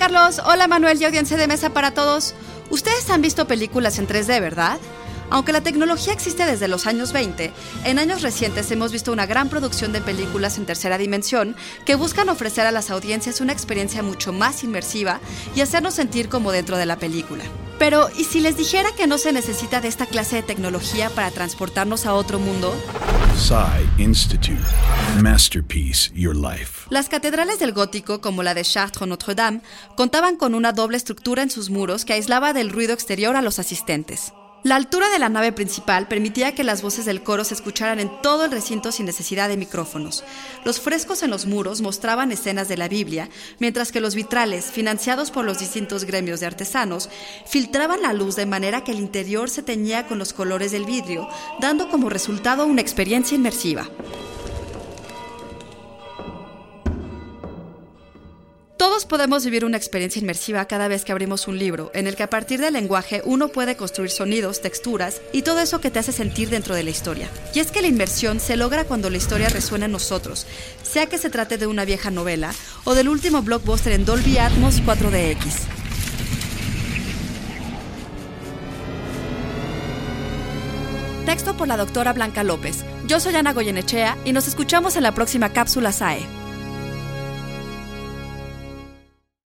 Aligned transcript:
Carlos, 0.00 0.40
hola 0.46 0.66
Manuel 0.66 0.98
y 0.98 1.04
audiencia 1.04 1.36
de 1.36 1.46
mesa 1.46 1.74
para 1.74 1.90
todos. 1.90 2.32
Ustedes 2.70 3.10
han 3.10 3.20
visto 3.20 3.46
películas 3.46 3.98
en 3.98 4.08
3D, 4.08 4.40
¿verdad? 4.40 4.78
Aunque 5.28 5.52
la 5.52 5.60
tecnología 5.60 6.14
existe 6.14 6.46
desde 6.46 6.68
los 6.68 6.86
años 6.86 7.12
20, 7.12 7.52
en 7.84 7.98
años 7.98 8.22
recientes 8.22 8.70
hemos 8.70 8.92
visto 8.92 9.12
una 9.12 9.26
gran 9.26 9.50
producción 9.50 9.92
de 9.92 10.00
películas 10.00 10.56
en 10.56 10.64
tercera 10.64 10.96
dimensión 10.96 11.54
que 11.84 11.96
buscan 11.96 12.30
ofrecer 12.30 12.66
a 12.66 12.72
las 12.72 12.90
audiencias 12.90 13.42
una 13.42 13.52
experiencia 13.52 14.02
mucho 14.02 14.32
más 14.32 14.64
inmersiva 14.64 15.20
y 15.54 15.60
hacernos 15.60 15.92
sentir 15.92 16.30
como 16.30 16.50
dentro 16.50 16.78
de 16.78 16.86
la 16.86 16.96
película. 16.96 17.44
Pero, 17.80 18.10
¿y 18.14 18.24
si 18.24 18.40
les 18.40 18.58
dijera 18.58 18.90
que 18.94 19.06
no 19.06 19.16
se 19.16 19.32
necesita 19.32 19.80
de 19.80 19.88
esta 19.88 20.04
clase 20.04 20.36
de 20.36 20.42
tecnología 20.42 21.08
para 21.08 21.30
transportarnos 21.30 22.04
a 22.04 22.12
otro 22.12 22.38
mundo? 22.38 22.74
Institute. 23.96 24.60
Masterpiece 25.22 26.12
Your 26.14 26.36
Life. 26.36 26.86
Las 26.90 27.08
catedrales 27.08 27.58
del 27.58 27.72
gótico, 27.72 28.20
como 28.20 28.42
la 28.42 28.52
de 28.52 28.64
Chartres 28.64 29.00
o 29.00 29.06
Notre-Dame, 29.06 29.62
contaban 29.96 30.36
con 30.36 30.54
una 30.54 30.72
doble 30.72 30.98
estructura 30.98 31.42
en 31.42 31.50
sus 31.50 31.70
muros 31.70 32.04
que 32.04 32.12
aislaba 32.12 32.52
del 32.52 32.68
ruido 32.68 32.92
exterior 32.92 33.34
a 33.34 33.40
los 33.40 33.58
asistentes. 33.58 34.34
La 34.62 34.76
altura 34.76 35.08
de 35.08 35.18
la 35.18 35.30
nave 35.30 35.52
principal 35.52 36.06
permitía 36.06 36.54
que 36.54 36.64
las 36.64 36.82
voces 36.82 37.06
del 37.06 37.22
coro 37.22 37.44
se 37.44 37.54
escucharan 37.54 37.98
en 37.98 38.10
todo 38.20 38.44
el 38.44 38.50
recinto 38.50 38.92
sin 38.92 39.06
necesidad 39.06 39.48
de 39.48 39.56
micrófonos. 39.56 40.22
Los 40.66 40.80
frescos 40.80 41.22
en 41.22 41.30
los 41.30 41.46
muros 41.46 41.80
mostraban 41.80 42.30
escenas 42.30 42.68
de 42.68 42.76
la 42.76 42.86
Biblia, 42.86 43.30
mientras 43.58 43.90
que 43.90 44.02
los 44.02 44.14
vitrales, 44.14 44.66
financiados 44.66 45.30
por 45.30 45.46
los 45.46 45.58
distintos 45.58 46.04
gremios 46.04 46.40
de 46.40 46.46
artesanos, 46.46 47.08
filtraban 47.46 48.02
la 48.02 48.12
luz 48.12 48.36
de 48.36 48.44
manera 48.44 48.84
que 48.84 48.92
el 48.92 48.98
interior 48.98 49.48
se 49.48 49.62
teñía 49.62 50.06
con 50.06 50.18
los 50.18 50.34
colores 50.34 50.72
del 50.72 50.84
vidrio, 50.84 51.26
dando 51.58 51.88
como 51.88 52.10
resultado 52.10 52.66
una 52.66 52.82
experiencia 52.82 53.36
inmersiva. 53.36 53.88
Podemos 59.06 59.44
vivir 59.44 59.64
una 59.64 59.76
experiencia 59.76 60.20
inmersiva 60.20 60.64
cada 60.66 60.88
vez 60.88 61.04
que 61.04 61.12
abrimos 61.12 61.48
un 61.48 61.58
libro, 61.58 61.90
en 61.94 62.06
el 62.06 62.16
que 62.16 62.22
a 62.22 62.30
partir 62.30 62.60
del 62.60 62.74
lenguaje 62.74 63.22
uno 63.24 63.48
puede 63.48 63.76
construir 63.76 64.10
sonidos, 64.10 64.60
texturas 64.60 65.20
y 65.32 65.42
todo 65.42 65.60
eso 65.60 65.80
que 65.80 65.90
te 65.90 65.98
hace 65.98 66.12
sentir 66.12 66.50
dentro 66.50 66.74
de 66.74 66.82
la 66.82 66.90
historia. 66.90 67.28
Y 67.54 67.60
es 67.60 67.70
que 67.70 67.82
la 67.82 67.88
inmersión 67.88 68.40
se 68.40 68.56
logra 68.56 68.84
cuando 68.84 69.10
la 69.10 69.16
historia 69.16 69.48
resuena 69.48 69.86
en 69.86 69.92
nosotros, 69.92 70.46
sea 70.82 71.06
que 71.06 71.18
se 71.18 71.30
trate 71.30 71.58
de 71.58 71.66
una 71.66 71.84
vieja 71.84 72.10
novela 72.10 72.52
o 72.84 72.94
del 72.94 73.08
último 73.08 73.42
blockbuster 73.42 73.92
en 73.92 74.04
Dolby 74.04 74.38
Atmos 74.38 74.82
4DX. 74.82 75.36
Texto 81.26 81.56
por 81.56 81.68
la 81.68 81.76
doctora 81.76 82.12
Blanca 82.12 82.42
López. 82.42 82.84
Yo 83.06 83.20
soy 83.20 83.34
Ana 83.36 83.52
Goyenechea 83.52 84.16
y 84.24 84.32
nos 84.32 84.48
escuchamos 84.48 84.96
en 84.96 85.02
la 85.02 85.14
próxima 85.14 85.52
cápsula 85.52 85.92
SAE. 85.92 86.39